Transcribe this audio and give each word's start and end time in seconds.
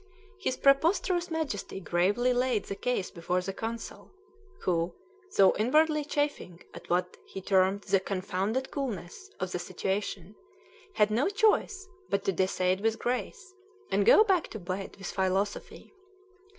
His 0.39 0.57
preposterous 0.57 1.29
Majesty 1.29 1.79
gravely 1.79 2.33
laid 2.33 2.65
the 2.65 2.75
case 2.75 3.11
before 3.11 3.39
the 3.41 3.53
consul, 3.53 4.09
who, 4.61 4.95
though 5.37 5.55
inwardly 5.59 6.03
chafing 6.05 6.63
at 6.73 6.89
what 6.89 7.17
he 7.23 7.39
termed 7.39 7.81
"the 7.83 7.99
confounded 7.99 8.71
coolness" 8.71 9.29
of 9.39 9.51
the 9.51 9.59
situation, 9.59 10.35
had 10.93 11.11
no 11.11 11.29
choice 11.29 11.87
but 12.09 12.23
to 12.23 12.31
decide 12.31 12.81
with 12.81 12.97
grace, 12.97 13.53
and 13.91 14.03
go 14.07 14.23
back 14.23 14.47
to 14.47 14.57
bed 14.59 14.95
with 14.97 15.05
philosophy. 15.11 15.93